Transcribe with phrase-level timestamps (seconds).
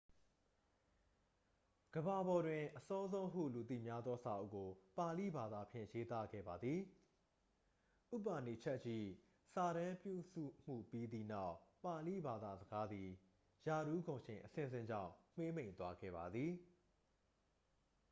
[1.95, 6.79] ကမ္ဘာပေါ်တွင် အစောဆုံးဟုလူသိများသောစာအုပ်ကို ပါဠိဘာသာဖြင့် ရေးသားခဲ့ပါသည်
[8.15, 8.83] ဥပါနီရှက်ဒ်၏
[9.53, 13.09] စာတမ်းပြုစုမှုပြီးသည့်နောက် ပါဠိဘာသာစကားသည်
[13.67, 16.51] ရာထူးဂုဏ်ရှိန်အဆင့်ဆင့်ကြောင့် မှေးမှိန်သွားခဲ့ပါသည်